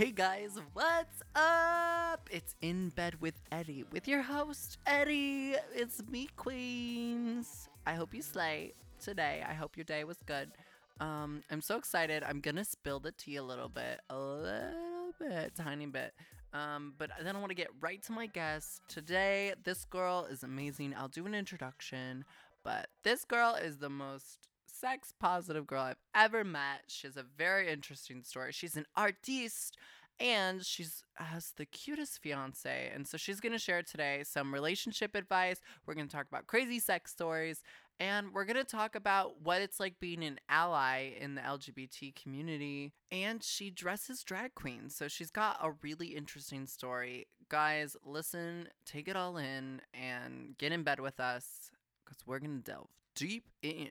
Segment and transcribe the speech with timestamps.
[0.00, 2.26] Hey guys, what's up?
[2.30, 5.56] It's In Bed with Eddie with your host, Eddie.
[5.74, 7.68] It's me, Queens.
[7.86, 9.44] I hope you slay today.
[9.46, 10.52] I hope your day was good.
[11.00, 12.22] Um, I'm so excited.
[12.22, 16.14] I'm gonna spill the tea a little bit, a little bit, tiny bit.
[16.54, 18.80] Um, but then I want to get right to my guest.
[18.88, 20.94] Today, this girl is amazing.
[20.96, 22.24] I'll do an introduction,
[22.64, 24.48] but this girl is the most
[24.78, 26.82] sex positive girl I've ever met.
[26.88, 28.52] She has a very interesting story.
[28.52, 29.76] She's an artiste
[30.18, 32.90] and she's has the cutest fiance.
[32.94, 35.60] And so she's going to share today some relationship advice.
[35.86, 37.62] We're going to talk about crazy sex stories
[37.98, 42.14] and we're going to talk about what it's like being an ally in the LGBT
[42.14, 42.92] community.
[43.12, 44.96] And she dresses drag queens.
[44.96, 47.26] So she's got a really interesting story.
[47.50, 51.70] Guys, listen, take it all in and get in bed with us
[52.04, 53.88] because we're going to delve deep in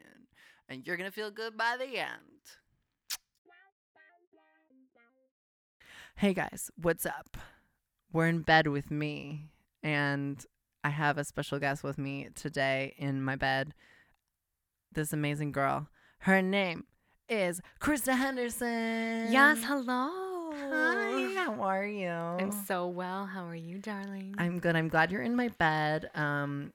[0.69, 2.07] and you're going to feel good by the end.
[6.15, 7.37] Hey guys, what's up?
[8.11, 10.43] We're in bed with me, and
[10.83, 13.73] I have a special guest with me today in my bed.
[14.91, 15.87] This amazing girl.
[16.19, 16.85] Her name
[17.29, 19.31] is Krista Henderson.
[19.31, 20.51] Yes, hello.
[20.51, 22.09] Hi, how are you?
[22.09, 23.25] I'm so well.
[23.25, 24.35] How are you, darling?
[24.37, 24.75] I'm good.
[24.75, 26.09] I'm glad you're in my bed.
[26.15, 26.73] Um,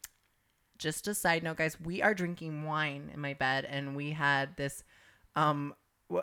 [0.78, 4.56] just a side note, guys, we are drinking wine in my bed, and we had
[4.56, 4.84] this.
[5.36, 5.74] Um,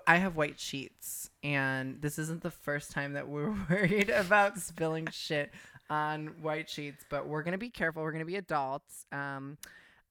[0.07, 5.07] I have white sheets, and this isn't the first time that we're worried about spilling
[5.11, 5.51] shit
[5.89, 8.03] on white sheets, but we're gonna be careful.
[8.03, 9.05] We're gonna be adults.
[9.11, 9.57] Um,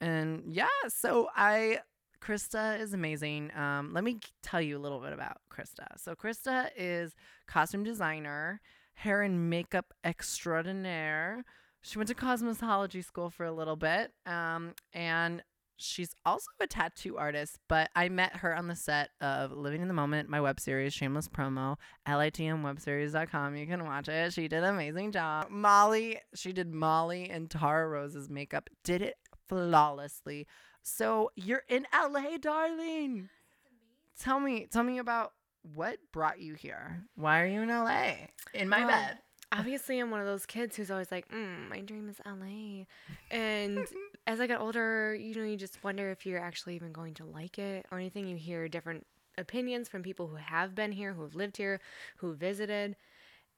[0.00, 1.80] and yeah, so I.
[2.20, 3.50] Krista is amazing.
[3.56, 5.86] Um, let me tell you a little bit about Krista.
[5.96, 7.14] So, Krista is
[7.46, 8.60] costume designer,
[8.92, 11.46] hair and makeup extraordinaire.
[11.82, 14.12] She went to cosmetology school for a little bit.
[14.26, 15.42] Um, and
[15.76, 19.88] she's also a tattoo artist, but I met her on the set of Living in
[19.88, 23.56] the Moment, my web series, shameless promo, litmwebseries.com.
[23.56, 24.32] You can watch it.
[24.32, 25.46] She did an amazing job.
[25.50, 29.16] Molly, she did Molly and Tara Rose's makeup, did it
[29.48, 30.46] flawlessly.
[30.82, 33.28] So you're in LA, darling.
[34.20, 35.32] Tell me, tell me about
[35.74, 37.04] what brought you here.
[37.16, 38.12] Why are you in LA?
[38.54, 39.18] In my Well, bed.
[39.52, 42.84] Obviously, I'm one of those kids who's always like, mm, my dream is LA.
[43.30, 43.84] And
[44.26, 47.24] as I got older, you know, you just wonder if you're actually even going to
[47.24, 48.28] like it or anything.
[48.28, 49.06] You hear different
[49.36, 51.80] opinions from people who have been here, who have lived here,
[52.18, 52.94] who visited.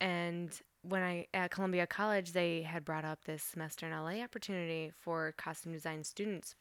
[0.01, 0.51] And
[0.83, 5.35] when I at Columbia College, they had brought up this semester in LA opportunity for
[5.37, 6.55] costume design students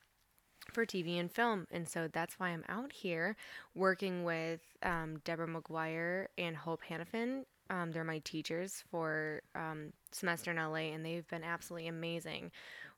[0.72, 1.68] for TV and film.
[1.72, 3.36] And so that's why I'm out here
[3.76, 7.46] working with um, Deborah McGuire and Hope Hanafin.
[7.72, 12.52] Um, they're my teachers for um, semester in LA, and they've been absolutely amazing.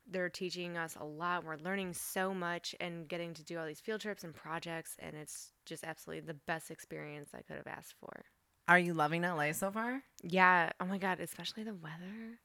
[0.09, 1.45] They're teaching us a lot.
[1.45, 5.15] We're learning so much and getting to do all these field trips and projects, and
[5.15, 8.25] it's just absolutely the best experience I could have asked for.
[8.67, 10.01] Are you loving LA so far?
[10.23, 10.71] Yeah.
[10.79, 11.19] Oh my God.
[11.19, 12.39] Especially the weather.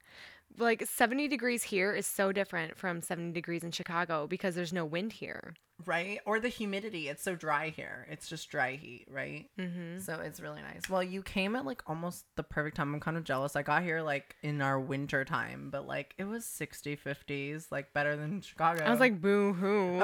[0.57, 4.85] Like 70 degrees here is so different from 70 degrees in Chicago because there's no
[4.85, 5.55] wind here.
[5.87, 6.19] Right?
[6.27, 7.09] Or the humidity.
[7.09, 8.07] It's so dry here.
[8.11, 9.49] It's just dry heat, right?
[9.59, 10.01] Mm-hmm.
[10.01, 10.91] So it's really nice.
[10.91, 12.93] Well, you came at like almost the perfect time.
[12.93, 13.55] I'm kind of jealous.
[13.55, 17.93] I got here like in our winter time, but like it was 60, 50s, like
[17.93, 18.85] better than Chicago.
[18.85, 20.03] I was like, boo hoo.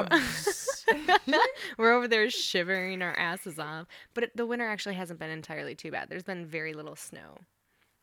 [1.78, 3.88] We're over there shivering our asses off.
[4.14, 6.08] But the winter actually hasn't been entirely too bad.
[6.08, 7.38] There's been very little snow.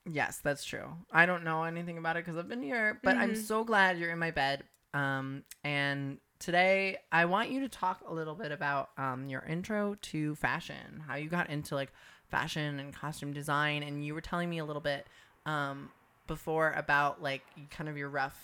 [0.09, 0.89] Yes, that's true.
[1.11, 3.37] I don't know anything about it because I've been here, but I'm Mhm.
[3.37, 4.63] so glad you're in my bed.
[4.93, 9.95] Um, and today I want you to talk a little bit about um your intro
[10.01, 11.93] to fashion, how you got into like
[12.29, 15.07] fashion and costume design, and you were telling me a little bit
[15.45, 15.91] um
[16.27, 18.37] before about like kind of your rough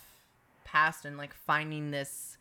[0.64, 2.36] past and like finding this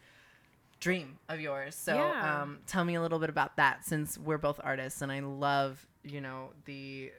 [0.79, 1.75] dream of yours.
[1.75, 2.43] So Yeah.
[2.43, 5.85] um tell me a little bit about that since we're both artists and I love,
[6.03, 7.11] you know, the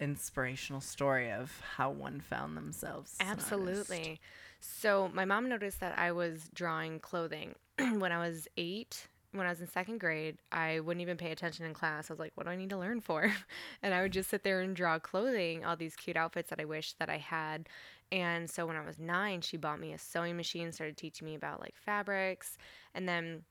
[0.00, 3.16] inspirational story of how one found themselves.
[3.20, 4.20] Absolutely.
[4.60, 9.06] So my mom noticed that I was drawing clothing when I was eight.
[9.32, 12.10] When I was in second grade, I wouldn't even pay attention in class.
[12.10, 13.32] I was like, "What do I need to learn for?"
[13.82, 16.64] And I would just sit there and draw clothing, all these cute outfits that I
[16.64, 17.68] wish that I had.
[18.10, 21.36] And so when I was nine, she bought me a sewing machine, started teaching me
[21.36, 22.58] about like fabrics,
[22.92, 23.44] and then,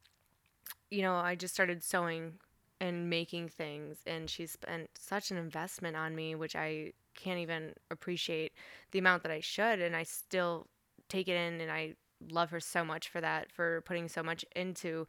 [0.92, 2.34] you know, I just started sewing
[2.80, 3.98] and making things.
[4.06, 8.54] And she spent such an investment on me, which I can't even appreciate
[8.92, 9.80] the amount that I should.
[9.80, 10.68] And I still
[11.10, 11.96] take it in and I
[12.32, 15.08] love her so much for that, for putting so much into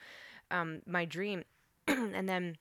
[0.51, 1.45] um, my dream.
[1.87, 2.57] and then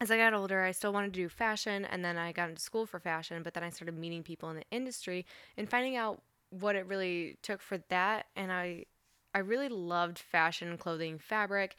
[0.00, 2.62] as I got older, I still wanted to do fashion, and then I got into
[2.62, 5.26] school for fashion, but then I started meeting people in the industry
[5.56, 8.26] and finding out what it really took for that.
[8.36, 8.84] And I,
[9.34, 11.76] I really loved fashion, clothing, fabric,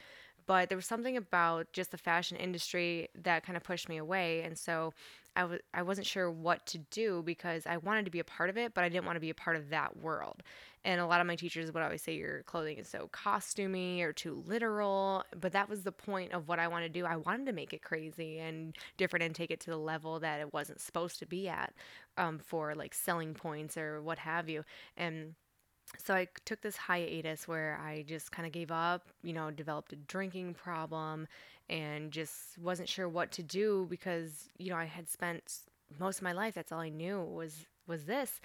[0.49, 4.41] but there was something about just the fashion industry that kind of pushed me away.
[4.41, 4.95] And so
[5.35, 8.49] I was I wasn't sure what to do because I wanted to be a part
[8.49, 10.41] of it, but I didn't want to be a part of that world.
[10.83, 14.11] And a lot of my teachers would always say your clothing is so costumey or
[14.11, 17.05] too literal, but that was the point of what I wanted to do.
[17.05, 20.39] I wanted to make it crazy and different and take it to the level that
[20.39, 21.75] it wasn't supposed to be at
[22.17, 24.63] um, for like selling points or what have you.
[24.97, 25.35] And
[25.97, 29.93] so I took this hiatus where I just kind of gave up, you know, developed
[29.93, 31.27] a drinking problem
[31.69, 35.61] and just wasn't sure what to do because, you know, I had spent
[35.99, 38.39] most of my life that's all I knew was was this.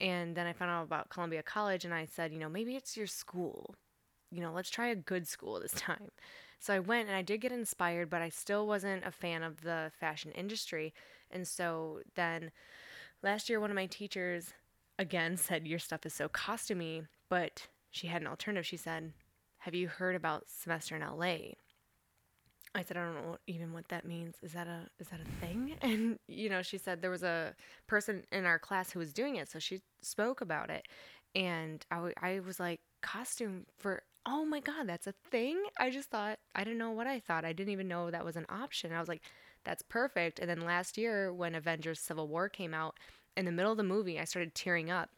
[0.00, 2.96] And then I found out about Columbia College and I said, you know, maybe it's
[2.96, 3.74] your school.
[4.30, 6.10] You know, let's try a good school this time.
[6.58, 9.62] So I went and I did get inspired, but I still wasn't a fan of
[9.62, 10.92] the fashion industry.
[11.30, 12.50] And so then
[13.22, 14.52] last year, one of my teachers
[15.00, 18.66] again said, Your stuff is so costumey, but she had an alternative.
[18.66, 19.12] She said,
[19.58, 21.54] Have you heard about semester in LA?
[22.72, 24.36] I said, I don't know even what that means.
[24.42, 25.74] Is that a is that a thing?
[25.82, 27.54] And you know, she said there was a
[27.88, 30.86] person in our class who was doing it, so she spoke about it,
[31.34, 35.60] and I, w- I was like, costume for oh my god, that's a thing.
[35.78, 37.44] I just thought I didn't know what I thought.
[37.44, 38.92] I didn't even know that was an option.
[38.92, 39.22] I was like,
[39.64, 40.38] that's perfect.
[40.38, 42.98] And then last year when Avengers Civil War came out,
[43.36, 45.10] in the middle of the movie, I started tearing up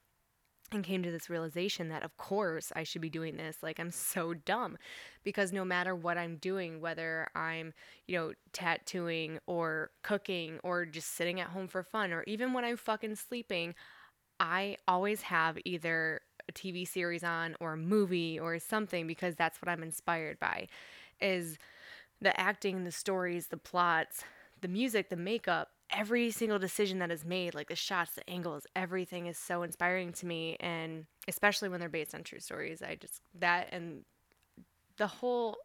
[0.75, 3.59] and came to this realization that of course I should be doing this.
[3.63, 4.79] Like I'm so dumb
[5.23, 7.73] because no matter what I'm doing whether I'm
[8.07, 12.65] you know tattooing or cooking or just sitting at home for fun or even when
[12.65, 13.75] I'm fucking sleeping
[14.41, 19.61] I always have either a TV series on or a movie or something because that's
[19.63, 20.69] what I'm inspired by
[21.21, 21.59] is
[22.21, 24.25] the acting the stories the plots
[24.61, 28.67] the music the makeup every single decision that is made, like the shots, the angles,
[28.75, 30.57] everything is so inspiring to me.
[30.61, 34.05] And especially when they're based on true stories, I just, that and
[34.97, 35.57] the whole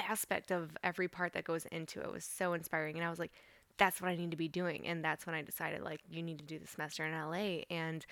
[0.00, 2.96] aspect of every part that goes into it was so inspiring.
[2.96, 3.32] And I was like,
[3.76, 4.86] that's what I need to be doing.
[4.86, 7.62] And that's when I decided, like, you need to do the semester in LA.
[7.70, 8.06] And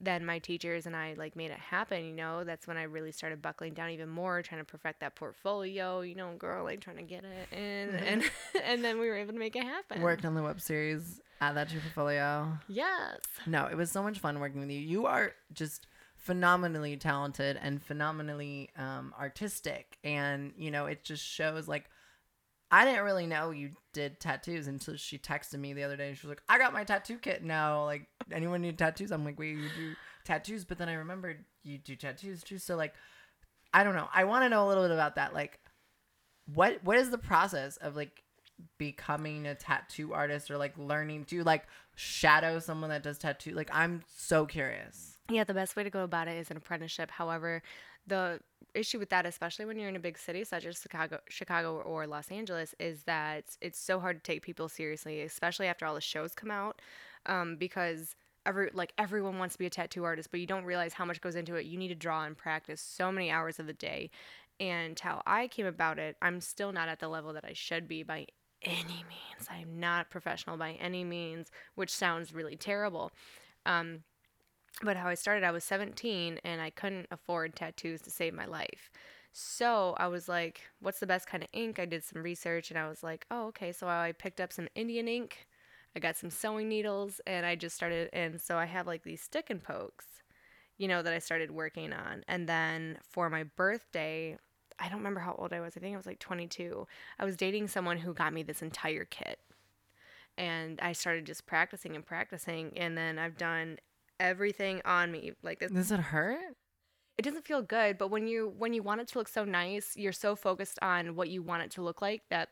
[0.00, 2.44] then my teachers and I like made it happen, you know.
[2.44, 6.14] That's when I really started buckling down even more, trying to perfect that portfolio, you
[6.14, 8.04] know, girl, like trying to get it in mm-hmm.
[8.04, 8.30] and
[8.64, 10.00] and then we were able to make it happen.
[10.00, 12.58] Worked on the web series, add that to your portfolio.
[12.68, 13.18] Yes.
[13.46, 14.78] No, it was so much fun working with you.
[14.78, 15.86] You are just
[16.16, 21.88] phenomenally talented and phenomenally um, artistic and you know it just shows like
[22.70, 26.08] I didn't really know you did tattoos until she texted me the other day.
[26.08, 27.84] And she was like, I got my tattoo kit now.
[27.84, 29.10] Like, anyone need tattoos?
[29.10, 29.94] I'm like, wait, you do
[30.24, 30.64] tattoos?
[30.64, 32.58] But then I remembered you do tattoos too.
[32.58, 32.94] So, like,
[33.74, 34.08] I don't know.
[34.14, 35.34] I want to know a little bit about that.
[35.34, 35.58] Like,
[36.54, 38.22] what what is the process of like
[38.78, 41.64] becoming a tattoo artist or like learning to like
[41.94, 43.52] shadow someone that does tattoo?
[43.52, 45.18] Like, I'm so curious.
[45.28, 47.10] Yeah, the best way to go about it is an apprenticeship.
[47.10, 47.62] However,
[48.06, 48.40] the
[48.74, 52.06] issue with that, especially when you're in a big city such as Chicago, Chicago or
[52.06, 56.00] Los Angeles, is that it's so hard to take people seriously, especially after all the
[56.00, 56.80] shows come out,
[57.26, 58.14] um, because
[58.46, 61.20] every like everyone wants to be a tattoo artist, but you don't realize how much
[61.20, 61.66] goes into it.
[61.66, 64.10] You need to draw and practice so many hours of the day,
[64.58, 67.88] and how I came about it, I'm still not at the level that I should
[67.88, 68.26] be by
[68.62, 69.48] any means.
[69.48, 73.10] I'm not professional by any means, which sounds really terrible.
[73.66, 74.04] Um,
[74.82, 78.46] but how I started, I was 17 and I couldn't afford tattoos to save my
[78.46, 78.90] life.
[79.32, 81.78] So I was like, what's the best kind of ink?
[81.78, 83.72] I did some research and I was like, oh, okay.
[83.72, 85.46] So I picked up some Indian ink.
[85.94, 88.10] I got some sewing needles and I just started.
[88.12, 90.06] And so I have like these stick and pokes,
[90.78, 92.24] you know, that I started working on.
[92.26, 94.36] And then for my birthday,
[94.78, 95.76] I don't remember how old I was.
[95.76, 96.86] I think I was like 22.
[97.18, 99.38] I was dating someone who got me this entire kit.
[100.38, 102.72] And I started just practicing and practicing.
[102.76, 103.78] And then I've done
[104.20, 105.72] everything on me like this.
[105.72, 106.56] Does it hurt?
[107.18, 109.96] It doesn't feel good, but when you when you want it to look so nice,
[109.96, 112.50] you're so focused on what you want it to look like that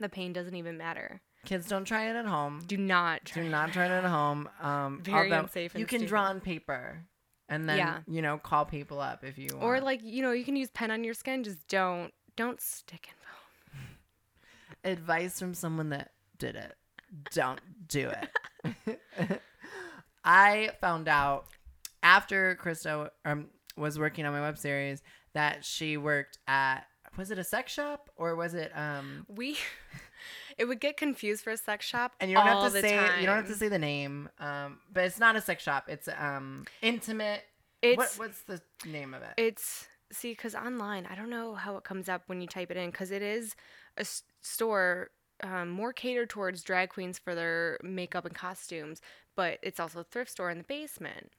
[0.00, 1.20] the pain doesn't even matter.
[1.44, 2.62] Kids don't try it at home.
[2.66, 3.42] Do not try.
[3.42, 4.48] Do not try it at home.
[4.60, 5.74] Um, Very unsafe.
[5.74, 6.08] you can stupid.
[6.08, 7.04] draw on paper,
[7.48, 7.98] and then yeah.
[8.08, 9.64] you know call people up if you want.
[9.64, 11.44] Or like you know you can use pen on your skin.
[11.44, 13.14] Just don't don't stick in
[13.74, 13.78] bone.
[14.92, 16.76] Advice from someone that did it:
[17.32, 19.40] Don't do it.
[20.24, 21.46] I found out
[22.02, 25.02] after Krista um, was working on my web series
[25.34, 26.86] that she worked at
[27.16, 29.58] was it a sex shop or was it um we
[30.58, 33.20] it would get confused for a sex shop and you don't have to say time.
[33.20, 35.84] you don't have to say the name um but it's not a sex shop.
[35.88, 37.42] It's um intimate.
[37.82, 39.34] It's what, what's the name of it?
[39.36, 42.76] It's see because online i don't know how it comes up when you type it
[42.76, 43.56] in because it is
[43.96, 45.10] a s- store
[45.42, 49.00] um, more catered towards drag queens for their makeup and costumes,
[49.36, 51.32] but it's also a thrift store in the basement.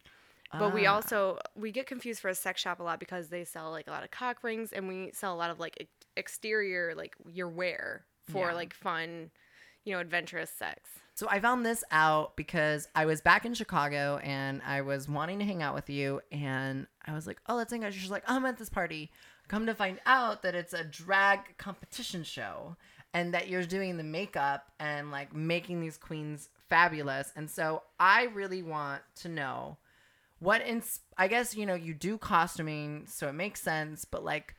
[0.58, 0.96] But we ah.
[0.96, 3.92] also we get confused for a sex shop a lot because they sell like a
[3.92, 8.06] lot of cock rings and we sell a lot of like exterior like your wear
[8.30, 8.54] for yeah.
[8.54, 9.32] like fun,
[9.84, 10.90] you know, adventurous sex.
[11.16, 15.40] So I found this out because I was back in Chicago and I was wanting
[15.40, 18.24] to hang out with you and I was like, "Oh, let's hang out." She's like,
[18.28, 19.12] "I'm at this party."
[19.48, 22.78] Come to find out that it's a drag competition show
[23.14, 27.32] and that you're doing the makeup and like making these queens fabulous.
[27.36, 29.78] And so I really want to know
[30.40, 34.56] what ins- I guess you know you do costuming so it makes sense, but like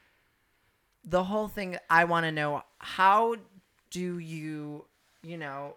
[1.04, 3.36] the whole thing I want to know how
[3.90, 4.86] do you,
[5.22, 5.76] you know,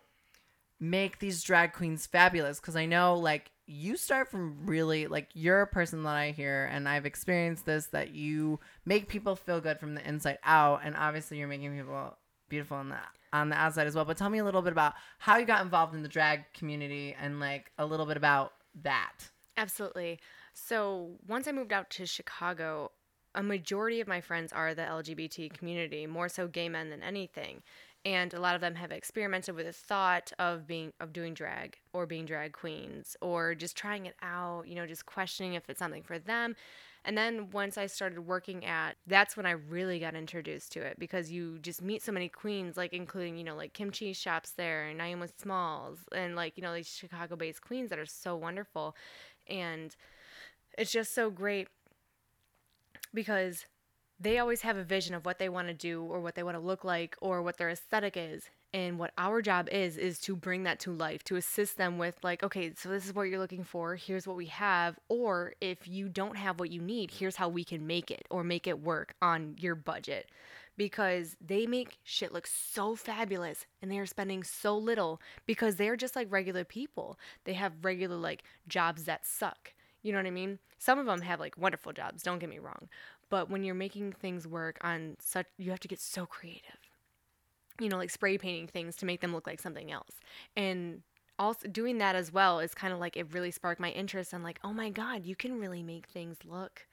[0.80, 5.62] make these drag queens fabulous because I know like you start from really like you're
[5.62, 9.80] a person that I hear and I've experienced this that you make people feel good
[9.80, 12.16] from the inside out and obviously you're making people
[12.50, 12.98] beautiful on the
[13.34, 14.06] on the outside as well.
[14.06, 17.16] But tell me a little bit about how you got involved in the drag community
[17.20, 19.30] and like a little bit about that.
[19.58, 20.20] Absolutely.
[20.54, 22.92] So once I moved out to Chicago,
[23.36, 27.62] a majority of my friends are the LGBT community, more so gay men than anything.
[28.06, 31.78] And a lot of them have experimented with the thought of being of doing drag
[31.94, 35.80] or being drag queens or just trying it out, you know, just questioning if it's
[35.80, 36.56] something for them.
[37.06, 41.00] And then once I started working at, that's when I really got introduced to it
[41.00, 44.52] because you just meet so many queens, like including, you know, like Kim Chi shops
[44.52, 48.36] there and Naomi Smalls and like, you know, these Chicago based queens that are so
[48.36, 48.96] wonderful.
[49.48, 49.96] And
[50.78, 51.70] it's just so great
[53.14, 53.66] because
[54.20, 56.58] they always have a vision of what they want to do or what they want
[56.58, 60.36] to look like or what their aesthetic is and what our job is is to
[60.36, 63.40] bring that to life to assist them with like okay so this is what you're
[63.40, 67.36] looking for here's what we have or if you don't have what you need here's
[67.38, 70.30] how we can make it or make it work on your budget.
[70.76, 75.96] Because they make shit look so fabulous and they are spending so little because they're
[75.96, 77.18] just like regular people.
[77.46, 79.74] They have regular like jobs that suck.
[80.04, 80.60] You know what i mean?
[80.78, 82.90] Some of them have like wonderful jobs don't get me wrong
[83.30, 86.87] but when you're making things work on such you have to get so creative
[87.80, 90.12] you know, like spray painting things to make them look like something else.
[90.56, 91.02] And
[91.40, 94.44] also doing that as well is kind of like it really sparked my interest and
[94.44, 96.88] like, oh my God, you can really make things look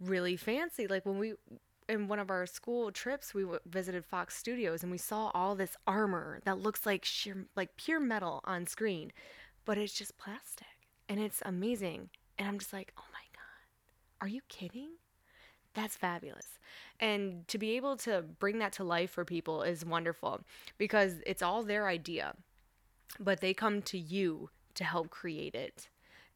[0.00, 0.86] really fancy.
[0.86, 1.34] Like when we,
[1.88, 5.76] in one of our school trips, we visited Fox Studios and we saw all this
[5.86, 9.12] armor that looks like sheer, like pure metal on screen,
[9.64, 10.66] but it's just plastic
[11.08, 12.10] and it's amazing.
[12.38, 14.90] And I'm just like, oh my God, are you kidding?
[15.76, 16.58] That's fabulous.
[16.98, 20.40] And to be able to bring that to life for people is wonderful
[20.78, 22.34] because it's all their idea,
[23.20, 25.88] but they come to you to help create it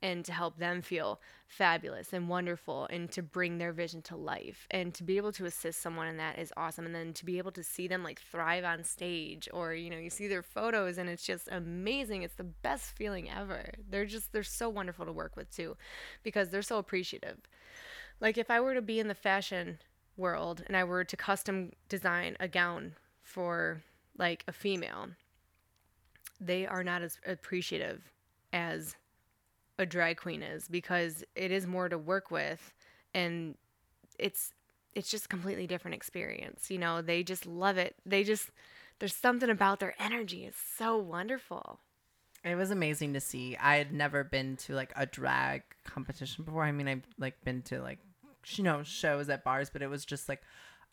[0.02, 4.66] and to help them feel fabulous and wonderful and to bring their vision to life.
[4.70, 6.84] And to be able to assist someone in that is awesome.
[6.86, 9.98] And then to be able to see them like thrive on stage or you know
[9.98, 12.22] you see their photos and it's just amazing.
[12.22, 13.72] It's the best feeling ever.
[13.88, 15.78] They're just they're so wonderful to work with too
[16.22, 17.38] because they're so appreciative
[18.20, 19.78] like if I were to be in the fashion
[20.16, 23.82] world and I were to custom design a gown for
[24.18, 25.08] like a female,
[26.40, 28.02] they are not as appreciative
[28.52, 28.96] as
[29.78, 32.74] a drag queen is because it is more to work with
[33.14, 33.56] and
[34.18, 34.52] it's
[34.94, 36.70] it's just a completely different experience.
[36.70, 37.94] You know, they just love it.
[38.04, 38.50] They just
[38.98, 40.44] there's something about their energy.
[40.44, 41.80] It's so wonderful.
[42.44, 43.56] It was amazing to see.
[43.56, 46.64] I had never been to like a drag competition before.
[46.64, 47.98] I mean, I've like been to like
[48.46, 50.42] you know shows at bars but it was just like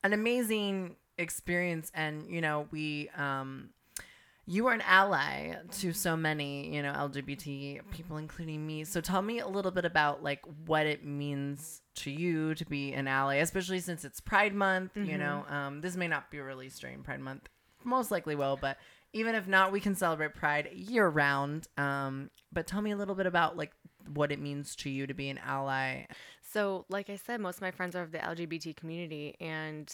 [0.04, 1.92] an amazing experience.
[1.94, 3.70] And you know we um
[4.50, 8.84] you were an ally to so many you know lgbt people including me.
[8.84, 12.94] So tell me a little bit about like what it means to you to be
[12.94, 15.10] an ally especially since it's pride month mm-hmm.
[15.10, 15.46] you know.
[15.50, 17.50] Um, this may not be released during pride month.
[17.84, 18.78] Most likely will but
[19.14, 23.16] even if not we can celebrate pride year round um, but tell me a little
[23.16, 23.72] bit about like
[24.10, 26.06] what it means to you to be an ally
[26.50, 29.94] so, like I said, most of my friends are of the LGBT community, and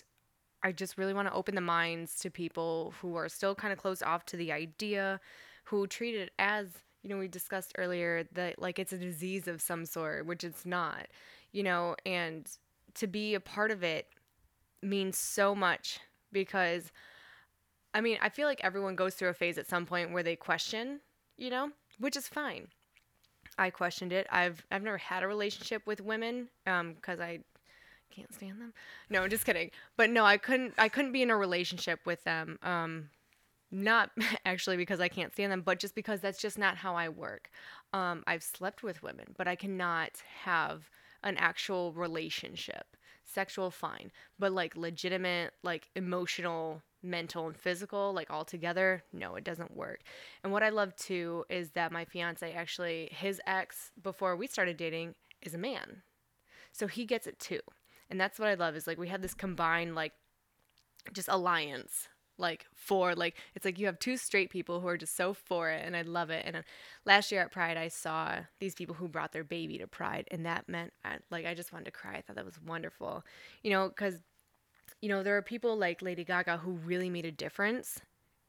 [0.62, 3.80] I just really want to open the minds to people who are still kind of
[3.80, 5.20] closed off to the idea,
[5.66, 6.68] who treat it as,
[7.02, 10.66] you know, we discussed earlier that like it's a disease of some sort, which it's
[10.66, 11.08] not,
[11.52, 12.50] you know, and
[12.94, 14.08] to be a part of it
[14.82, 16.00] means so much
[16.32, 16.92] because
[17.96, 20.36] I mean, I feel like everyone goes through a phase at some point where they
[20.36, 21.00] question,
[21.36, 22.68] you know, which is fine.
[23.58, 24.28] I questioned it.
[24.30, 27.40] I've I've never had a relationship with women because um, I
[28.10, 28.74] can't stand them.
[29.10, 29.72] No, just kidding.
[29.98, 32.58] But no, I couldn't I couldn't be in a relationship with them.
[32.64, 33.10] Um,
[33.72, 34.12] not
[34.46, 37.50] actually because I can't stand them, but just because that's just not how I work.
[37.92, 40.12] Um, I've slept with women, but I cannot
[40.44, 40.90] have
[41.24, 42.86] an actual relationship.
[43.26, 49.44] Sexual, fine, but like legitimate, like emotional mental and physical like all together no it
[49.44, 50.02] doesn't work.
[50.44, 54.78] And what i love too is that my fiance actually his ex before we started
[54.78, 56.04] dating is a man.
[56.72, 57.60] So he gets it too.
[58.10, 60.14] And that's what i love is like we have this combined like
[61.12, 62.08] just alliance
[62.38, 65.70] like for like it's like you have two straight people who are just so for
[65.70, 66.44] it and I love it.
[66.46, 66.62] And uh,
[67.06, 70.46] last year at Pride I saw these people who brought their baby to Pride and
[70.46, 72.16] that meant I, like I just wanted to cry.
[72.16, 73.24] I thought that was wonderful.
[73.62, 74.20] You know cuz
[75.04, 78.00] you know there are people like Lady Gaga who really made a difference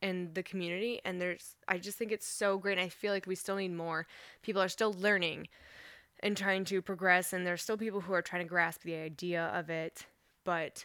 [0.00, 3.26] in the community and there's I just think it's so great and I feel like
[3.26, 4.06] we still need more.
[4.42, 5.48] People are still learning
[6.20, 9.46] and trying to progress and there's still people who are trying to grasp the idea
[9.52, 10.06] of it
[10.44, 10.84] but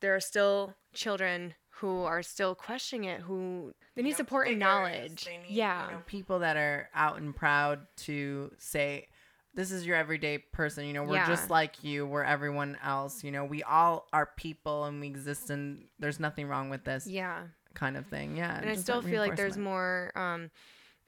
[0.00, 4.58] there are still children who are still questioning it who they need know, support and
[4.58, 5.86] knowledge They need, yeah.
[5.86, 9.08] you know, people that are out and proud to say,
[9.54, 11.26] "This is your everyday person." You know, we're Yeah.
[11.26, 12.06] just like you.
[12.06, 13.24] We're everyone else.
[13.24, 17.06] You know, we all are people and we exist, and there's nothing wrong with this
[17.06, 18.36] yeah kind of thing.
[18.36, 20.50] Yeah, and I still feel like there's more um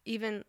[0.05, 0.45] even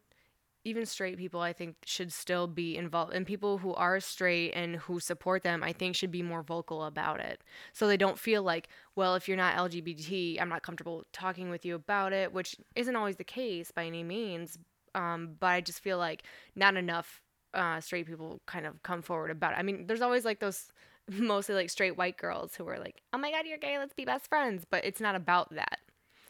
[0.66, 4.78] even straight people I think should still be involved and people who are straight and
[4.78, 8.44] who support them I think should be more vocal about it so they don't feel
[8.44, 12.56] like well if you're not LGBT I'm not comfortable talking with you about it which
[12.76, 14.58] isn't always the case by any means
[14.96, 16.24] um, but I just feel like
[16.56, 17.22] not enough
[17.54, 20.72] uh, straight people kind of come forward about it I mean there's always like those
[21.10, 24.06] mostly like straight white girls who are like oh my god you're gay let's be
[24.06, 25.80] best friends but it's not about that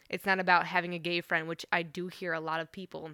[0.09, 3.11] it's not about having a gay friend, which I do hear a lot of people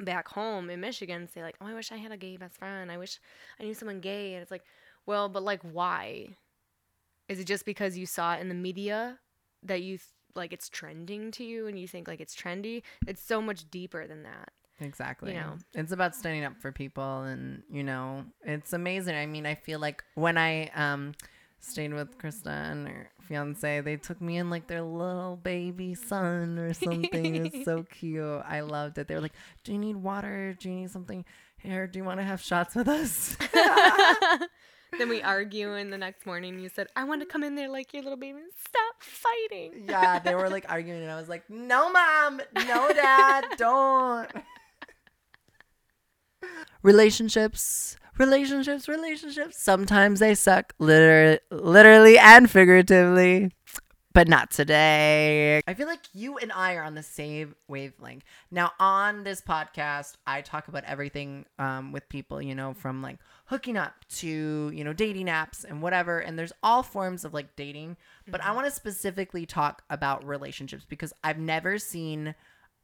[0.00, 2.90] back home in Michigan say like, "Oh, I wish I had a gay best friend.
[2.90, 3.20] I wish
[3.60, 4.64] I knew someone gay." And it's like,
[5.04, 6.36] "Well, but like why?
[7.28, 9.18] Is it just because you saw it in the media
[9.62, 12.82] that you th- like it's trending to you and you think like it's trendy?
[13.06, 14.52] It's so much deeper than that."
[14.82, 15.32] Exactly.
[15.34, 15.58] You know.
[15.74, 19.14] It's about standing up for people and you know, it's amazing.
[19.14, 21.14] I mean, I feel like when I um
[21.60, 26.58] stayed with Krista and her fiance, they took me in like their little baby son
[26.58, 27.36] or something.
[27.36, 28.42] it was so cute.
[28.46, 29.08] I loved it.
[29.08, 29.34] They were like,
[29.64, 30.56] Do you need water?
[30.58, 31.24] Do you need something
[31.56, 31.86] here?
[31.86, 33.36] Do you want to have shots with us?
[34.98, 37.68] then we argue and the next morning you said, "I want to come in there
[37.68, 38.40] like your little baby.
[38.68, 43.46] Stop fighting." yeah, they were like arguing and I was like, No mom, no dad,
[43.56, 44.30] don't.
[46.82, 49.60] Relationships relationships relationships.
[49.60, 53.52] Sometimes they suck liter- literally and figuratively
[54.14, 55.62] but not today.
[55.66, 58.24] I feel like you and i are on the same wavelength.
[58.50, 63.18] Now on this podcast i talk about everything um, with people you know from like
[63.46, 67.54] hooking up to you know dating apps and whatever and there's all forms of like
[67.56, 72.34] dating but i want to specifically talk about relationships because i've never seen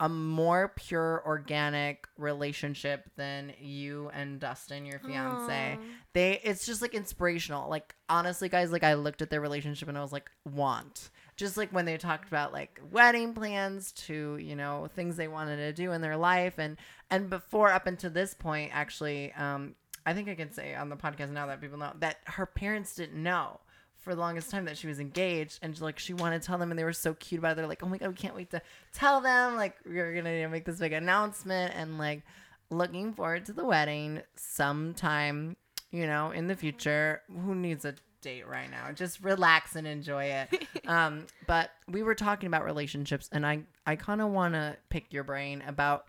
[0.01, 5.79] a more pure organic relationship than you and Dustin, your fiance.
[5.81, 5.85] Aw.
[6.13, 7.69] They it's just like inspirational.
[7.69, 11.11] Like honestly, guys, like I looked at their relationship and I was like, want.
[11.37, 15.57] Just like when they talked about like wedding plans to, you know, things they wanted
[15.57, 16.77] to do in their life and
[17.11, 19.75] and before up until this point, actually, um,
[20.07, 22.95] I think I can say on the podcast now that people know that her parents
[22.95, 23.61] didn't know
[23.99, 26.71] for the longest time that she was engaged and like she wanted to tell them
[26.71, 27.57] and they were so cute about it.
[27.57, 29.57] They're like, Oh my god, we can't wait to tell them.
[29.57, 32.23] Like we're gonna you know, make this big announcement and like
[32.71, 35.57] looking forward to the wedding sometime,
[35.91, 37.23] you know, in the future.
[37.29, 38.93] Who needs a date right now?
[38.93, 40.67] Just relax and enjoy it.
[40.87, 45.63] um, but we were talking about relationships and I I kinda wanna pick your brain
[45.67, 46.07] about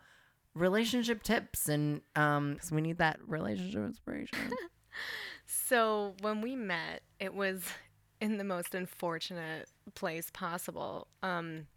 [0.54, 4.38] relationship tips and um we need that relationship inspiration.
[5.52, 7.64] So when we met, it was
[8.22, 11.08] in the most unfortunate place possible.
[11.24, 11.68] Um,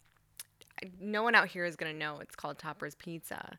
[1.01, 3.59] no one out here is gonna know it's called Topper's Pizza,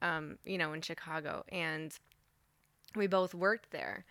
[0.00, 1.92] um, you know, in Chicago, and
[2.94, 4.04] we both worked there.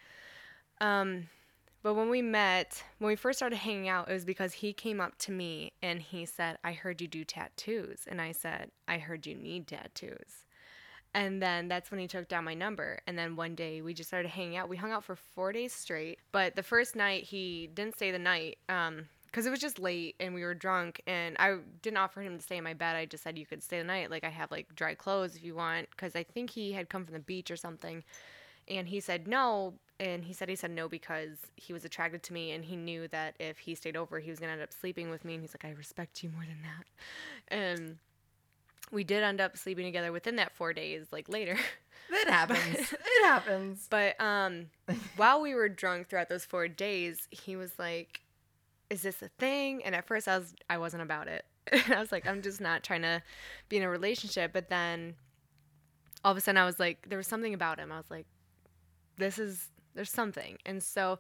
[0.82, 1.30] Um,
[1.84, 5.00] but when we met, when we first started hanging out, it was because he came
[5.00, 8.98] up to me and he said, "I heard you do tattoos," and I said, "I
[8.98, 10.47] heard you need tattoos."
[11.18, 13.00] And then that's when he took down my number.
[13.08, 14.70] And then one day we just started hanging out.
[14.70, 16.20] We hung out for four days straight.
[16.32, 20.16] But the first night he didn't stay the night um, because it was just late
[20.20, 21.02] and we were drunk.
[21.08, 22.96] And I didn't offer him to stay in my bed.
[22.96, 24.12] I just said you could stay the night.
[24.12, 25.90] Like I have like dry clothes if you want.
[25.90, 28.04] Because I think he had come from the beach or something.
[28.68, 29.74] And he said no.
[30.00, 33.08] And he said he said no because he was attracted to me and he knew
[33.08, 35.34] that if he stayed over, he was going to end up sleeping with me.
[35.34, 36.86] And he's like, I respect you more than that.
[37.50, 37.98] And
[38.92, 41.58] we did end up sleeping together within that four days, like later.
[42.12, 42.94] it happens.
[42.94, 43.88] it happens.
[43.90, 44.68] But um,
[45.18, 48.22] while we were drunk throughout those four days, he was like,
[48.90, 51.46] "Is this a thing?" And at first, I was I wasn't about it.
[51.90, 53.22] I was like, "I'm just not trying to
[53.70, 55.16] be in a relationship." But then,
[56.24, 57.92] all of a sudden, I was like, there was something about him.
[57.92, 58.26] I was like,
[59.18, 61.20] "This is there's something." And so,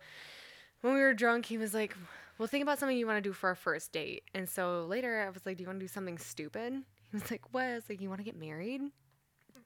[0.81, 1.95] when we were drunk, he was like,
[2.37, 5.21] "Well, think about something you want to do for our first date." And so later,
[5.21, 7.75] I was like, "Do you want to do something stupid?" He was like, "What?" I
[7.75, 8.81] was like, "You want to get married?"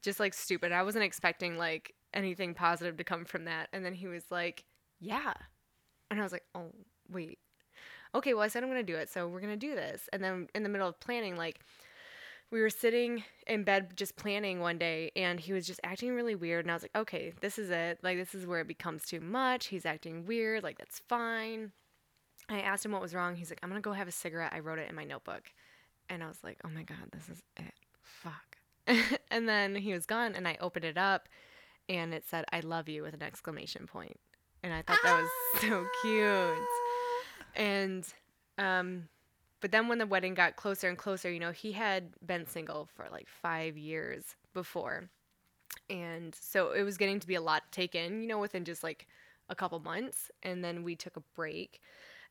[0.02, 0.72] Just like stupid.
[0.72, 3.70] I wasn't expecting like anything positive to come from that.
[3.74, 4.64] And then he was like,
[5.00, 5.34] "Yeah,"
[6.10, 6.72] and I was like, "Oh,
[7.10, 7.40] wait."
[8.14, 9.10] okay, well, I said I'm going to do it.
[9.10, 10.10] So we're going to do this.
[10.12, 11.60] And then in the middle of planning, like,
[12.52, 16.36] we were sitting in bed just planning one day and he was just acting really
[16.36, 19.06] weird and i was like okay this is it like this is where it becomes
[19.06, 21.72] too much he's acting weird like that's fine
[22.50, 24.60] i asked him what was wrong he's like i'm gonna go have a cigarette i
[24.60, 25.44] wrote it in my notebook
[26.12, 28.58] and i was like oh my god this is it fuck
[29.32, 31.28] and then he was gone and i opened it up
[31.90, 34.20] and it said i love you with an exclamation point
[34.62, 36.68] and i thought that was so cute
[37.56, 38.06] and
[38.60, 39.08] um
[39.62, 42.90] but then when the wedding got closer and closer, you know, he had been single
[42.96, 45.10] for like five years before.
[45.90, 49.08] And so it was getting to be a lot taken, you know, within just like
[49.50, 50.32] a couple months.
[50.42, 51.80] And then we took a break.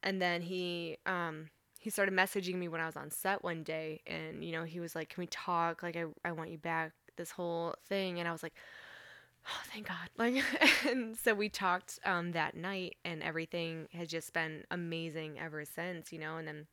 [0.03, 4.03] And then he, um, he started messaging me when I was on set one day.
[4.07, 5.83] And, you know, he was like, Can we talk?
[5.83, 8.21] Like, I, I want you back, this whole thing.
[8.21, 8.55] And I was like,
[9.47, 10.45] oh thank god like
[10.87, 16.13] and so we talked um that night and everything has just been amazing ever since
[16.13, 16.67] you know and then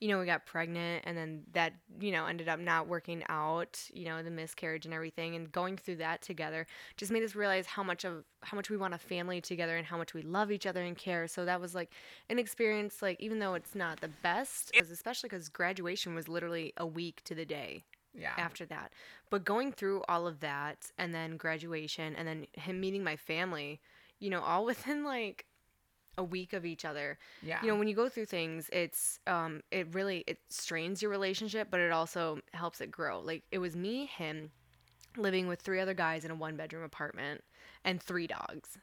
[0.00, 3.80] you know, we got pregnant and then that, you know, ended up not working out,
[3.92, 7.66] you know, the miscarriage and everything and going through that together just made us realize
[7.66, 10.50] how much of how much we want a family together and how much we love
[10.50, 11.26] each other and care.
[11.26, 11.90] So that was like
[12.28, 16.86] an experience like even though it's not the best, especially cuz graduation was literally a
[16.86, 18.36] week to the day Yeah.
[18.36, 18.92] after that.
[19.30, 23.80] But going through all of that and then graduation and then him meeting my family,
[24.18, 25.46] you know, all within like
[26.16, 27.18] a week of each other.
[27.42, 27.60] Yeah.
[27.62, 31.68] You know, when you go through things, it's um it really it strains your relationship,
[31.70, 33.20] but it also helps it grow.
[33.20, 34.50] Like it was me, him
[35.16, 37.42] living with three other guys in a one bedroom apartment
[37.84, 38.78] and three dogs.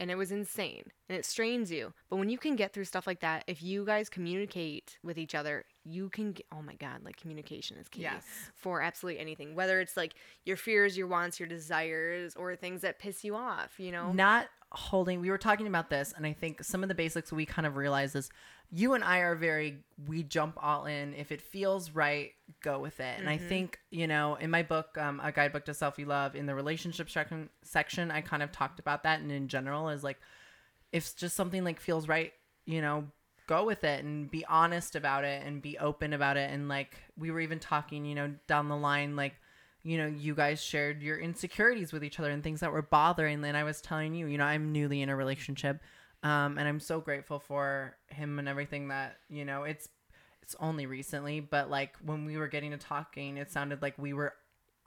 [0.00, 0.84] And it was insane.
[1.08, 1.92] And it strains you.
[2.08, 5.34] But when you can get through stuff like that, if you guys communicate with each
[5.34, 8.22] other, you can get, oh my god, like communication is key Yes.
[8.54, 9.56] for absolutely anything.
[9.56, 13.80] Whether it's like your fears, your wants, your desires, or things that piss you off,
[13.80, 14.12] you know?
[14.12, 17.46] not holding we were talking about this and i think some of the basics we
[17.46, 18.28] kind of realize is
[18.70, 21.14] you and i are very we jump all in.
[21.14, 23.18] If it feels right go with it.
[23.18, 26.54] And i think you know in my book um, a guidebook to self-love in the
[26.54, 30.18] relationship section section i kind of talked about that and in general is like
[30.92, 32.34] if just something like feels right
[32.66, 33.04] you know
[33.48, 36.50] go with it and be honest about it and be open about it.
[36.52, 39.34] And like we were even talking you know down the line like
[39.82, 43.44] you know, you guys shared your insecurities with each other and things that were bothering.
[43.44, 45.80] And I was telling you, you know, I'm newly in a relationship,
[46.22, 49.62] um, and I'm so grateful for him and everything that you know.
[49.64, 49.88] It's
[50.42, 54.12] it's only recently, but like when we were getting to talking, it sounded like we
[54.12, 54.32] were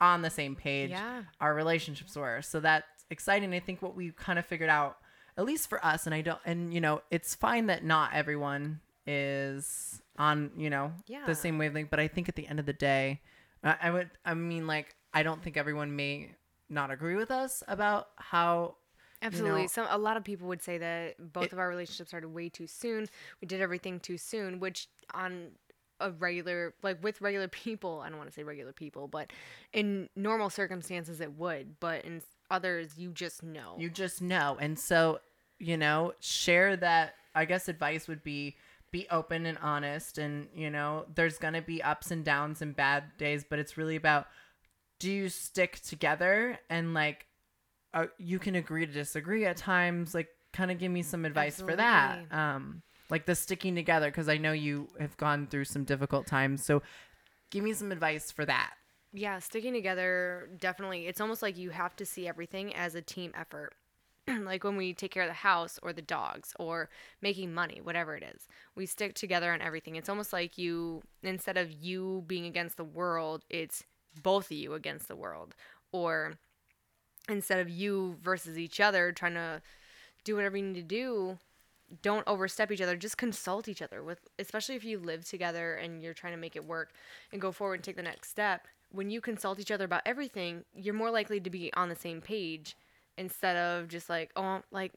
[0.00, 0.90] on the same page.
[0.90, 1.22] Yeah.
[1.40, 3.54] Our relationships were so that's exciting.
[3.54, 4.98] I think what we kind of figured out,
[5.38, 8.80] at least for us, and I don't, and you know, it's fine that not everyone
[9.06, 11.24] is on you know Yeah.
[11.26, 13.20] the same wavelength, but I think at the end of the day.
[13.64, 14.10] I would.
[14.24, 16.30] I mean, like, I don't think everyone may
[16.68, 18.76] not agree with us about how.
[19.24, 19.62] Absolutely.
[19.62, 22.28] know- Some a lot of people would say that both It- of our relationships started
[22.30, 23.06] way too soon.
[23.40, 25.52] We did everything too soon, which on
[26.00, 29.32] a regular like with regular people, I don't want to say regular people, but
[29.72, 33.76] in normal circumstances it would, but in others you just know.
[33.78, 35.20] You just know, and so
[35.60, 37.14] you know, share that.
[37.34, 38.56] I guess advice would be
[38.92, 43.16] be open and honest, and you know, there's gonna be ups and downs and bad
[43.18, 44.26] days, but it's really about
[45.00, 47.26] do you stick together and like
[47.94, 50.14] uh, you can agree to disagree at times.
[50.14, 52.20] Like, kind of give me some advice for that.
[52.30, 56.64] Um, like the sticking together, because I know you have gone through some difficult times.
[56.64, 56.82] So,
[57.50, 58.72] give me some advice for that.
[59.12, 61.06] Yeah, sticking together definitely.
[61.06, 63.74] It's almost like you have to see everything as a team effort.
[64.44, 66.88] like when we take care of the house or the dogs or
[67.20, 68.46] making money, whatever it is.
[68.74, 69.96] We stick together on everything.
[69.96, 73.84] It's almost like you instead of you being against the world, it's
[74.22, 75.54] both of you against the world.
[75.90, 76.34] Or
[77.28, 79.62] instead of you versus each other trying to
[80.24, 81.38] do whatever you need to do,
[82.00, 82.96] don't overstep each other.
[82.96, 86.56] Just consult each other with, especially if you live together and you're trying to make
[86.56, 86.92] it work
[87.32, 88.66] and go forward and take the next step.
[88.90, 92.20] When you consult each other about everything, you're more likely to be on the same
[92.20, 92.76] page
[93.18, 94.92] instead of just like, oh, like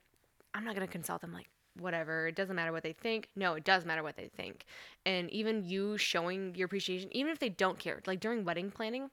[0.54, 1.34] I'm not gonna consult them.
[1.34, 3.30] Like whatever, it doesn't matter what they think.
[3.36, 4.66] No, it does matter what they think.
[5.06, 9.10] And even you showing your appreciation, even if they don't care, like during wedding planning,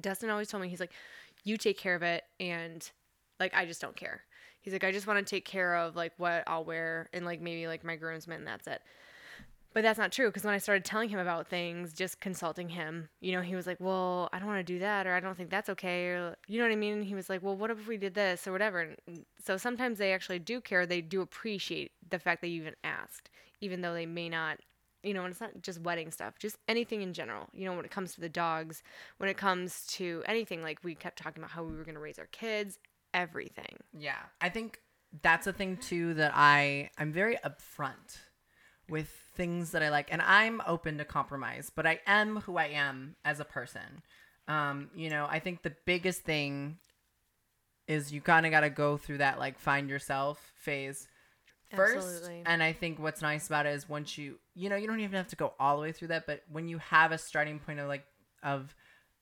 [0.00, 0.92] Dustin always told me he's like,
[1.44, 2.90] you take care of it, and
[3.38, 4.22] like I just don't care.
[4.60, 7.40] He's like, I just want to take care of like what I'll wear and like
[7.40, 8.44] maybe like my groomsmen.
[8.44, 8.80] That's it.
[9.74, 13.08] But that's not true because when I started telling him about things, just consulting him,
[13.20, 15.36] you know, he was like, "Well, I don't want to do that, or I don't
[15.36, 17.88] think that's okay, or you know what I mean." He was like, "Well, what if
[17.88, 20.86] we did this or whatever?" And mm, so sometimes they actually do care.
[20.86, 24.60] They do appreciate the fact that you even asked, even though they may not.
[25.02, 27.48] You know, and it's not just wedding stuff, just anything in general.
[27.52, 28.82] You know, when it comes to the dogs,
[29.18, 32.00] when it comes to anything, like we kept talking about how we were going to
[32.00, 32.78] raise our kids,
[33.12, 33.76] everything.
[33.92, 34.80] Yeah, I think
[35.20, 38.20] that's a thing too that I I'm very upfront
[38.88, 40.12] with things that I like.
[40.12, 44.02] And I'm open to compromise, but I am who I am as a person.
[44.46, 46.78] Um, you know, I think the biggest thing
[47.86, 51.06] is you kind of got to go through that like find yourself phase
[51.74, 51.96] first.
[51.96, 52.42] Absolutely.
[52.46, 55.16] And I think what's nice about it is once you, you know, you don't even
[55.16, 57.80] have to go all the way through that, but when you have a starting point
[57.80, 58.04] of like,
[58.42, 58.74] of,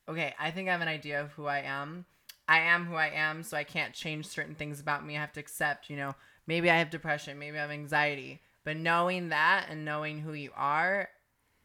[0.09, 2.05] okay, I think I have an idea of who I am.
[2.48, 5.16] I am who I am, so I can't change certain things about me.
[5.16, 6.14] I have to accept, you know,
[6.46, 10.51] maybe I have depression, maybe I have anxiety, but knowing that and knowing who you
[10.57, 11.09] are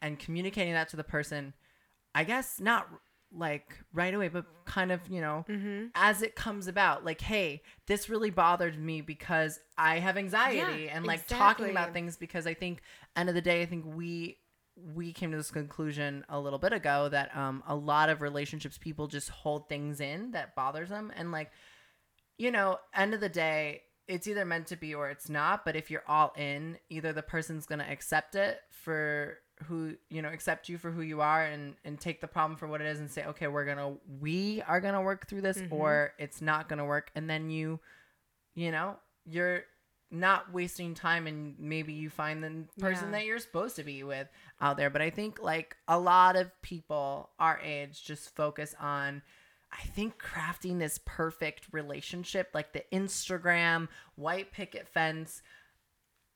[0.02, 1.54] and communicating that to the person,
[2.16, 2.88] I guess not
[3.34, 5.86] like right away, but kind of, you know, Mm-hmm.
[5.96, 10.96] as it comes about like hey this really bothered me because i have anxiety Yeah,
[10.96, 12.82] and like talking about things because i think
[13.16, 14.38] end of the day i think we
[14.96, 18.78] we came to this conclusion a little bit ago that um a lot of relationships
[18.78, 21.50] people just hold things in that bothers them and like
[22.38, 25.76] you know end of the day it's either meant to be or it's not but
[25.76, 30.30] if you're all in either the person's going to accept it for who you know
[30.30, 33.00] accept you for who you are and and take the problem for what it is
[33.00, 35.72] and say okay we're gonna we are gonna work through this Mhm.
[35.72, 37.80] or it's not gonna work and then you
[38.54, 39.64] you know you're
[40.12, 43.12] not wasting time and maybe you find the person Yeah.
[43.20, 44.28] that you're supposed to be with
[44.62, 49.22] out there but i think like a lot of people our age just focus on
[49.72, 55.42] I think crafting this perfect relationship, like the Instagram white picket fence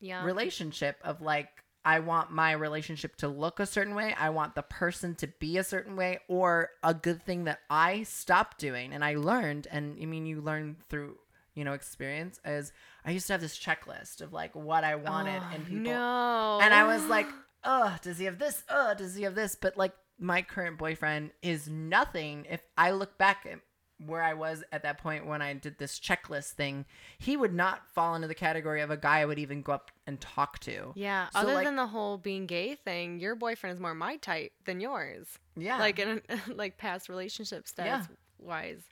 [0.00, 0.24] Yeah.
[0.24, 1.48] relationship of like,
[1.84, 4.14] I want my relationship to look a certain way.
[4.16, 8.04] I want the person to be a certain way, or a good thing that I
[8.04, 9.66] stopped doing and I learned.
[9.70, 11.16] And I mean, you learn through,
[11.54, 12.38] you know, experience.
[12.44, 12.72] Is
[13.04, 15.82] I used to have this checklist of like what I wanted Oh, in people.
[15.92, 16.60] No.
[16.62, 17.26] And I was like,
[17.64, 18.62] oh, does he have this?
[18.68, 19.56] Oh, does he have this?
[19.56, 19.92] But like
[20.22, 22.46] my current boyfriend is nothing.
[22.48, 23.58] If I look back at
[24.06, 26.86] where I was at that point when I did this checklist thing,
[27.18, 29.90] he would not fall into the category of a guy I would even go up
[30.06, 30.92] and talk to.
[30.96, 31.28] yeah.
[31.30, 34.52] So, Other like- than the whole being gay thing, your boyfriend is more my type
[34.64, 35.26] than yours.
[35.56, 35.78] Yeah.
[35.78, 36.20] Like in
[36.54, 38.06] like past relationship stats Yeah.
[38.38, 38.82] wise.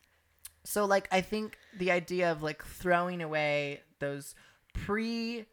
[0.64, 4.34] So like I think the idea of like throwing away those
[4.74, 5.46] pre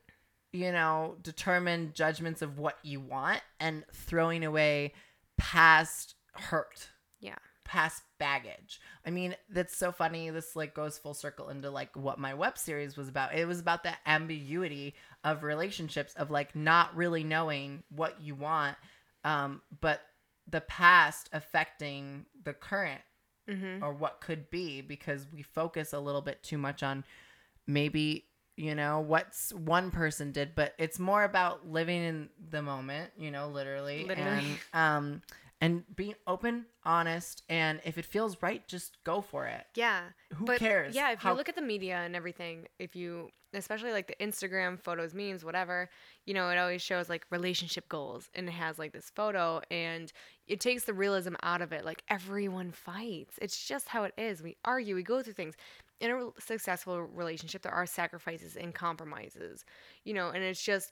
[0.53, 4.93] you know determined judgments of what you want and throwing away
[5.37, 7.35] past hurt Yeah.
[7.63, 8.79] past baggage.
[9.05, 10.29] I mean, that's so funny.
[10.29, 13.33] This like goes full circle into like what my web series was about.
[13.35, 18.77] It was about the ambiguity of relationships of like not really knowing what you want
[19.23, 20.01] um but
[20.47, 23.01] the past affecting the current
[23.49, 23.81] Mm-hmm.
[23.83, 27.03] or what could be because we focus a little bit too much on
[27.65, 28.26] maybe
[28.57, 33.31] you know what's one person did but it's more about living in the moment you
[33.31, 34.43] know literally, Literally.
[34.73, 35.21] and um
[35.61, 40.01] and being open honest and if it feels right just go for it Yeah.
[40.33, 43.29] who but cares Yeah, if How- you look at the media and everything, if you
[43.53, 45.89] especially like the Instagram photos, memes, whatever,
[46.25, 50.11] you know, it always shows like relationship goals and it has like this photo and
[50.47, 51.85] it takes the realism out of it.
[51.85, 53.39] Like everyone fights.
[53.41, 54.43] It's just how it is.
[54.43, 55.55] We argue, we go through things.
[55.99, 59.65] In a successful relationship, there are sacrifices and compromises,
[60.03, 60.91] you know, and it's just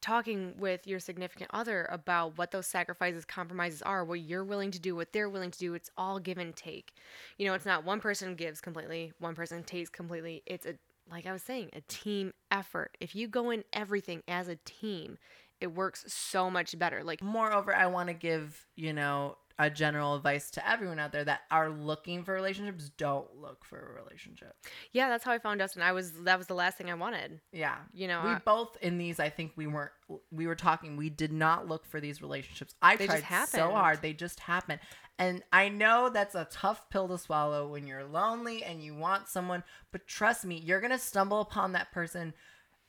[0.00, 4.80] talking with your significant other about what those sacrifices, compromises are, what you're willing to
[4.80, 5.74] do, what they're willing to do.
[5.74, 6.94] It's all give and take.
[7.38, 10.42] You know, it's not one person gives completely, one person takes completely.
[10.46, 10.74] It's a,
[11.10, 12.96] like I was saying, a team effort.
[13.00, 15.18] If you go in everything as a team,
[15.60, 17.04] it works so much better.
[17.04, 21.22] Like, moreover i want to give you know a general advice to everyone out there
[21.24, 24.54] that are looking for relationships don't look for a relationship.
[24.92, 25.82] Yeah, that's how I found Justin.
[25.82, 27.40] I was, that was the last thing I wanted.
[27.52, 27.76] yeah.
[27.92, 29.90] You know, we I- both in these i think we weren't
[30.32, 32.74] we were talking we did not look for these relationships.
[32.80, 34.00] I They tried just so hard.
[34.00, 34.80] They just happened.
[35.18, 39.28] And i know that's a tough pill to swallow when you're lonely and you want
[39.28, 42.32] someone but trust me you're gonna stumble upon that person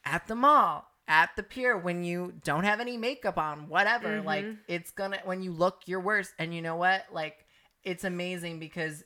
[0.06, 4.46] at the mall at the pier when you don't have any makeup on whatever like
[4.46, 4.58] Mhm.
[4.68, 7.46] it's gonna when you look your worst and you know what like
[7.84, 9.04] it's amazing because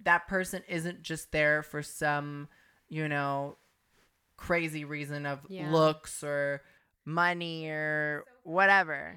[0.00, 2.48] that person isn't just there for some
[2.88, 3.56] you know
[4.36, 5.70] crazy reason of Yeah.
[5.72, 6.62] looks or
[7.04, 9.16] money or whatever.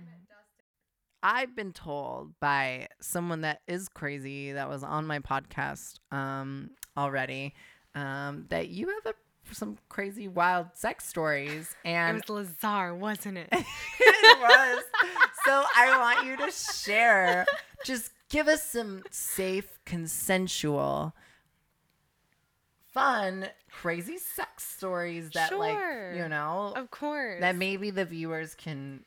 [1.21, 7.53] I've been told by someone that is crazy that was on my podcast um, already
[7.95, 9.17] um, that you have a,
[9.53, 13.49] some crazy wild sex stories and it was Lazar, wasn't it?
[13.51, 14.83] it was.
[15.45, 17.45] So I want you to share.
[17.85, 21.13] Just give us some safe, consensual,
[22.93, 25.77] fun, crazy sex stories that, like,
[26.15, 27.39] you know, of course.
[27.41, 29.03] that maybe the viewers can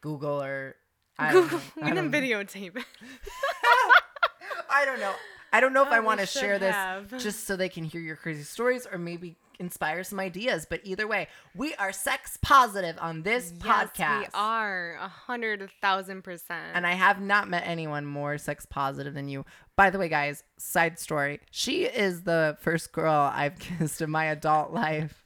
[0.00, 0.76] Google or.
[1.18, 1.64] I Google, know.
[1.76, 2.18] we I didn't don't know.
[2.28, 2.84] videotape it.
[4.70, 5.12] I don't know.
[5.52, 6.74] I don't know if Oh, I want to share this
[7.22, 10.66] just so they can hear your crazy stories, or maybe inspire some ideas.
[10.68, 14.18] But either way, we are sex positive on this Yes, podcast.
[14.20, 16.66] we are a hundred thousand percent.
[16.74, 19.44] And I have not met anyone more sex positive than you.
[19.76, 21.40] By the way, guys, side story.
[21.50, 25.22] She is the first girl I've kissed in my adult life.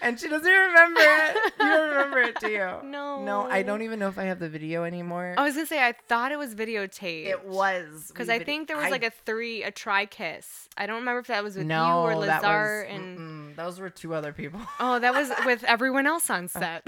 [0.00, 1.36] And she doesn't remember it.
[1.58, 2.70] You don't remember it, do you?
[2.84, 3.24] No.
[3.24, 5.34] No, I don't even know if I have the video anymore.
[5.36, 7.26] I was gonna say I thought it was videotaped.
[7.26, 8.08] it was.
[8.08, 10.68] because I vid- think there was I- like a three, a try kiss.
[10.76, 13.90] I don't remember if that was with no, you or Lazar was, and those were
[13.90, 14.60] two other people.
[14.80, 16.86] oh, that was with everyone else on set.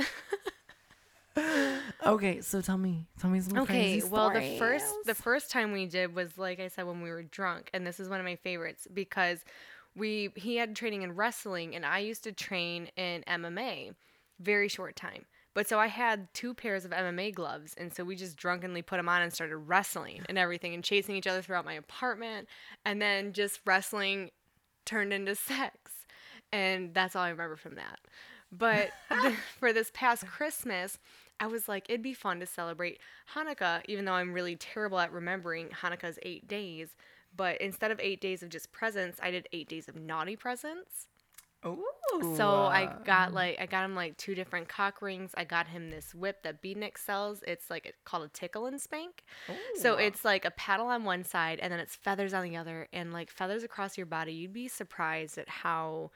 [2.07, 5.51] okay, so tell me, tell me some okay, crazy Okay, well the first the first
[5.51, 8.21] time we did was like I said when we were drunk, and this is one
[8.21, 9.45] of my favorites because
[9.97, 13.95] we he had training in wrestling and I used to train in MMA,
[14.41, 15.27] very short time.
[15.55, 18.97] But so I had two pairs of MMA gloves, and so we just drunkenly put
[18.97, 22.49] them on and started wrestling and everything, and chasing each other throughout my apartment,
[22.85, 24.31] and then just wrestling
[24.85, 25.77] turned into sex,
[26.53, 28.01] and that's all I remember from that.
[28.51, 28.91] But
[29.61, 30.99] for this past Christmas,
[31.39, 32.99] I was like, it'd be fun to celebrate
[33.35, 36.97] Hanukkah, even though I'm really terrible at remembering Hanukkah's eight days.
[37.37, 41.09] But instead of eight days of just presents, I did eight days of naughty presents.
[41.67, 41.85] Ooh.
[42.37, 45.31] So I got like I got him like two different cock rings.
[45.35, 47.43] I got him this whip that Beatnik sells.
[47.47, 49.25] It's like it's called a tickle and spank.
[49.81, 52.89] So it's like a paddle on one side and then it's feathers on the other
[52.93, 54.33] and like feathers across your body.
[54.35, 56.11] You'd be surprised at how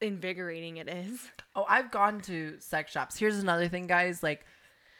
[0.00, 1.20] invigorating it is.
[1.56, 3.18] Oh, I've gone to sex shops.
[3.18, 4.22] Here's another thing, guys.
[4.22, 4.46] Like,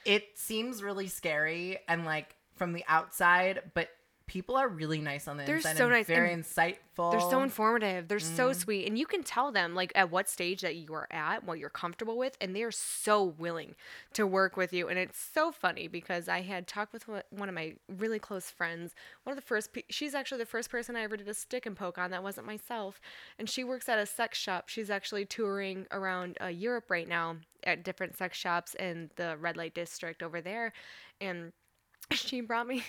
[0.05, 3.91] it seems really scary and like from the outside, but
[4.29, 5.77] people are really nice on the They're inside.
[5.77, 7.11] so nice, Very and insightful.
[7.11, 8.07] They're so informative.
[8.09, 8.61] They're so Mm-hmm.
[8.61, 8.87] sweet.
[8.87, 11.71] And you can tell them like at what stage that you are at, what you're
[11.71, 13.75] comfortable with, and they are so willing
[14.13, 14.89] to work with you.
[14.89, 18.51] And it's so funny because I had talked with one one of my really close
[18.51, 18.95] friends.
[19.25, 21.67] One of the first pe- she's actually the first person I ever did a stick
[21.67, 23.01] and poke on that wasn't myself.
[23.39, 24.69] And she works at a sex shop.
[24.69, 29.57] She's actually touring around uh, Europe right now at different sex shops in the red
[29.57, 30.73] light district over there.
[31.21, 31.53] And
[32.13, 32.83] she brought me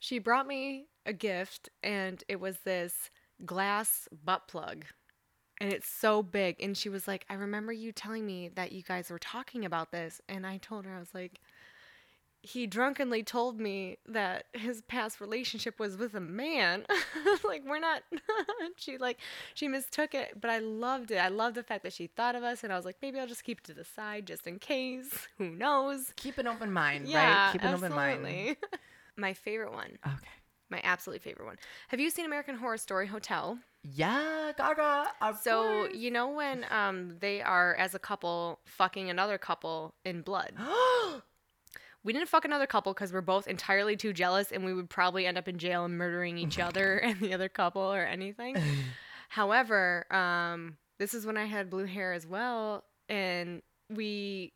[0.00, 3.10] she brought me a gift and it was this
[3.44, 4.84] glass butt plug
[5.60, 8.82] and it's so big and she was like i remember you telling me that you
[8.82, 11.40] guys were talking about this and i told her i was like
[12.44, 16.84] he drunkenly told me that his past relationship was with a man.
[17.42, 18.02] Like we're not
[18.76, 19.18] she like
[19.54, 21.16] she mistook it but i loved it.
[21.16, 23.26] I loved the fact that she thought of us and i was like maybe i'll
[23.26, 25.10] just keep it to the side just in case.
[25.38, 26.12] Who knows?
[26.16, 27.52] Keep an open mind, yeah right?
[27.52, 28.56] Keep an open mind.
[29.16, 29.20] absolutely.
[29.30, 30.28] my favorite one Okay.
[30.70, 31.56] my absolute favorite one.
[31.88, 33.58] Have you seen American Horror Story Hotel?
[33.82, 35.08] Yeah, Gaga.
[35.42, 35.94] So course.
[35.94, 40.54] you know when um they are as a couple fucking another couple in blood.
[42.02, 45.24] We didn't fuck another couple because we're both entirely too jealous, and we would probably
[45.24, 48.58] end up in jail and murdering each other and the other couple or anything.
[49.30, 54.52] However, um, this is when I had blue hair as well, and we,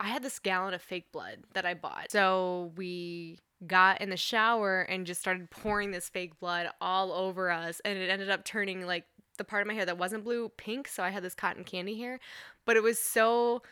[0.00, 2.10] I had this gallon of fake blood that I bought.
[2.10, 7.50] So we got in the shower and just started pouring this fake blood all over
[7.50, 9.04] us, and it ended up turning like
[9.38, 10.88] the part of my hair that wasn't blue pink.
[10.88, 12.18] So I had this cotton candy hair,
[12.64, 13.62] but it was so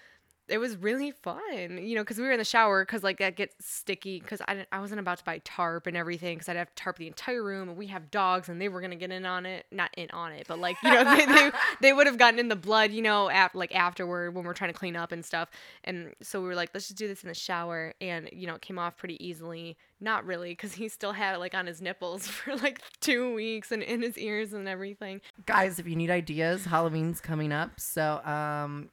[0.48, 3.37] it was really fun, you know, because we were in the shower because like that
[3.37, 6.68] gets sticky because I I wasn't about to buy tarp and everything because I'd have
[6.68, 9.24] to tarp the entire room and we have dogs and they were gonna get in
[9.24, 12.18] on it, not in on it, but like you know they they, they would have
[12.18, 15.12] gotten in the blood, you know, af- like afterward when we're trying to clean up
[15.12, 15.48] and stuff,
[15.85, 18.54] and so we were like, let's just do this in the shower, and you know
[18.57, 19.76] it came off pretty easily.
[20.00, 23.72] Not really, because he still had it like on his nipples for like two weeks
[23.72, 25.22] and in his ears and everything.
[25.46, 27.80] guys, if you need ideas, Halloween's coming up.
[27.80, 28.90] So, um,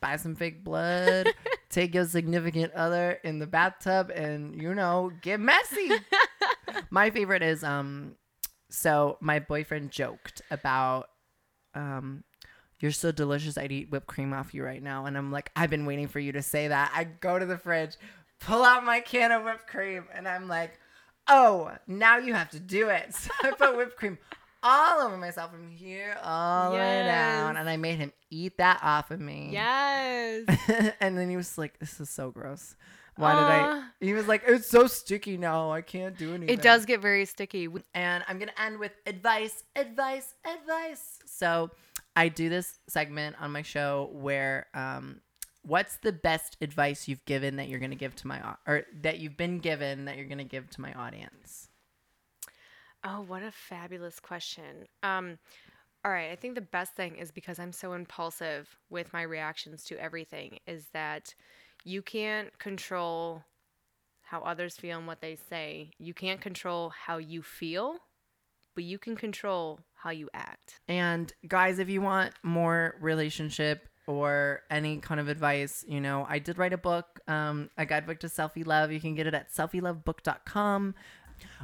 [0.00, 1.28] buy some fake blood,
[1.70, 5.90] take your significant other in the bathtub, and you know, get messy.
[6.90, 8.16] my favorite is um,
[8.70, 11.08] so my boyfriend joked about
[11.74, 12.24] um.
[12.78, 13.56] You're so delicious.
[13.56, 15.06] I'd eat whipped cream off you right now.
[15.06, 16.92] And I'm like, I've been waiting for you to say that.
[16.94, 17.96] I go to the fridge,
[18.38, 20.78] pull out my can of whipped cream, and I'm like,
[21.28, 23.14] oh, now you have to do it.
[23.14, 24.18] So I put whipped cream
[24.62, 27.56] all over myself from here all the way down.
[27.56, 29.50] And I made him eat that off of me.
[29.52, 30.44] Yes.
[31.00, 32.76] and then he was like, this is so gross.
[33.16, 33.82] Why did I?
[34.00, 35.70] He was like, it's so sticky now.
[35.70, 36.50] I can't do anything.
[36.50, 37.68] It does get very sticky.
[37.94, 41.18] And I'm going to end with advice, advice, advice.
[41.24, 41.70] So
[42.14, 45.20] I do this segment on my show where, um,
[45.62, 49.18] what's the best advice you've given that you're going to give to my, or that
[49.18, 51.65] you've been given that you're going to give to my audience?
[53.08, 54.86] Oh, what a fabulous question.
[55.04, 55.38] Um,
[56.04, 59.84] all right, I think the best thing is because I'm so impulsive with my reactions
[59.84, 61.32] to everything, is that
[61.84, 63.44] you can't control
[64.22, 65.92] how others feel and what they say.
[65.98, 67.98] You can't control how you feel,
[68.74, 70.80] but you can control how you act.
[70.88, 76.40] And guys, if you want more relationship or any kind of advice, you know, I
[76.40, 78.90] did write a book, um, a guidebook to selfie love.
[78.90, 80.94] You can get it at selfielovebook.com.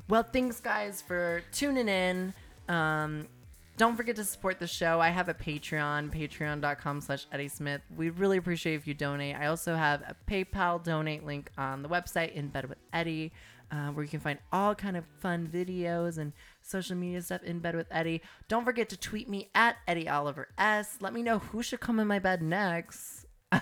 [0.09, 2.35] Well, thanks guys for tuning in.
[2.69, 3.29] Um,
[3.77, 5.01] don't forget to support the show.
[5.01, 7.81] I have a Patreon, patreon.com slash Eddie Smith.
[7.97, 9.35] We really appreciate if you donate.
[9.37, 13.33] I also have a PayPal donate link on the website in bed with Eddie,
[13.71, 17.61] uh, where you can find all kind of fun videos and social media stuff in
[17.61, 18.21] bed with Eddie.
[18.49, 20.99] Don't forget to tweet me at Eddie Oliver S.
[21.01, 23.25] Let me know who should come in my bed next.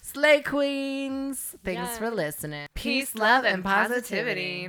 [0.00, 1.56] Slay Queens.
[1.64, 1.96] Thanks Yeah.
[1.98, 2.66] for listening.
[2.74, 4.68] Peace, love, and positivity.